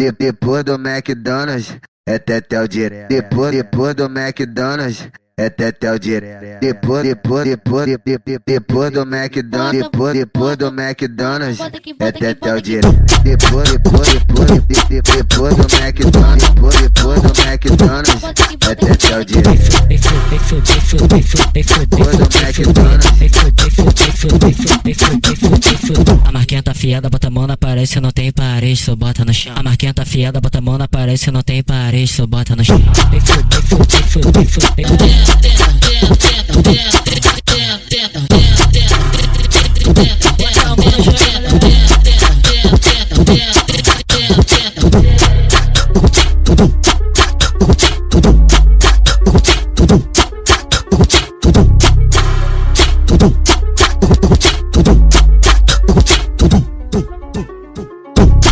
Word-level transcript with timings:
De- 0.00 0.12
Depois 0.12 0.64
do 0.64 0.74
McDonald's, 0.76 1.76
é 2.06 2.18
tetel 2.18 2.66
direto. 2.66 3.08
Depois, 3.10 3.52
depois 3.52 3.94
do 3.94 4.04
McDonald's, 4.06 5.06
é 5.36 5.50
tetel 5.50 5.98
direto. 5.98 6.40
Depois, 6.60 7.02
depois, 7.02 7.44
depois, 7.44 7.84
de- 7.86 7.98
de- 8.06 8.18
de- 8.26 8.40
depois 8.46 8.90
do 8.92 9.02
McDonald's, 9.02 9.82
depois, 9.82 10.14
depois 10.14 10.56
do 10.56 10.68
McDonald's, 10.68 11.60
é 12.00 12.12
tetel 12.12 12.60
direto. 12.62 12.88
Depois, 13.24 13.70
depois, 13.70 14.08
depois, 14.08 14.48
de- 14.48 14.60
de- 14.88 15.02
depois 15.02 15.54
do 15.56 15.66
McDonald's, 15.76 16.48
depois, 16.48 16.76
depois 16.80 17.20
do 17.20 17.32
McDonald's, 17.42 18.24
é 18.70 18.74
tetel 18.74 19.24
direto. 19.24 19.50
Depois 21.90 22.16
do 22.16 22.24
McDonald's. 22.40 23.20
A 26.24 26.30
marquinha 26.32 26.62
tá 26.62 26.72
fiada, 26.72 27.10
bota 27.10 27.26
a 27.26 27.30
mão 27.30 27.46
na 27.46 27.56
parede, 27.56 27.88
se 27.88 28.00
não 28.00 28.12
tem 28.12 28.30
parede, 28.30 28.76
só 28.76 28.94
bota 28.94 29.24
no 29.24 29.34
chão. 29.34 29.52
A 29.56 29.62
marquinha 29.62 29.92
tá 29.92 30.04
fiada, 30.04 30.40
bota 30.40 30.58
a 30.58 30.60
mão 30.60 30.78
na 30.78 30.86
parede, 30.86 31.18
se 31.18 31.30
não 31.30 31.42
tem 31.42 31.62
parede, 31.62 32.06
só 32.06 32.26
bota 32.26 32.54
no 32.54 32.64
chão. 32.64 32.80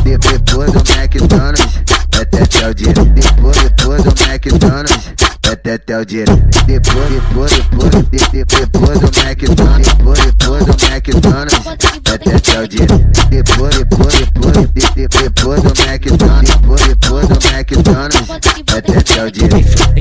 De- 0.09 0.17
Depois 0.17 0.73
do 0.73 0.79
McDonald's, 0.91 1.83
é 2.19 2.25
tetel 2.25 2.73
direto. 2.73 3.05
Depois, 3.05 3.57
depois 3.59 4.03
do 4.03 4.11
McDonald's, 4.23 4.99
é 5.43 5.57
tetel 5.57 6.05
direto. 6.07 6.37
Depois, 6.67 7.11
depois, 7.11 7.53
depois, 7.53 7.91
de- 7.91 8.31
de- 8.31 8.45
depois 8.45 8.99
do 9.01 9.11
McDonald's, 9.21 9.89
depois, 9.89 10.19
depois 10.25 10.65
do 10.65 10.73
McDonald's, 10.87 11.67
é 12.07 12.19
tetel 12.19 12.67
direto. 12.67 12.99
Depois, 13.29 13.75
depois, 13.77 14.15
depois, 14.15 14.53
de- 14.55 14.95
de- 14.95 15.09
depois 15.09 15.63
do 15.63 15.73
McDonald's, 15.83 16.55
depois, 16.57 16.83
depois 16.89 17.29
do 17.29 17.35
McDonald's, 17.47 18.31
é 18.75 18.81
tetel 18.81 19.31
direto. 19.31 19.93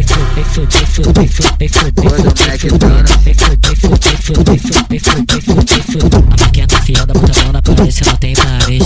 Depois 1.59 2.23
do 2.23 2.33
McDonald's. 2.43 3.17
A 6.17 6.37
marquinha 6.39 6.67
tá 6.67 6.81
fiada, 6.81 7.13
bota 7.13 7.39
a 7.39 7.43
mão 7.43 7.51
na 7.53 7.61
parede, 7.61 7.91
se 7.91 8.05
não 8.05 8.15
tem 8.17 8.33
parede, 8.35 8.76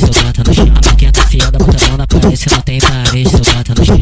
esse 2.29 2.49
não 2.49 2.61
tem 2.61 2.79
nariz, 2.79 3.33
eu 3.33 3.39
bota 3.39 3.73
no 3.77 3.85
chão. 3.85 3.95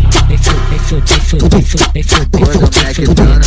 O 2.34 2.40
Mac 2.50 3.14
dana. 3.14 3.40